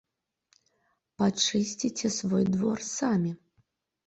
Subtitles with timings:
[1.23, 3.31] Пачысціце свой двор самі.